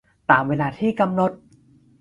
[0.29, 1.31] ตามเวลาที่กำหนด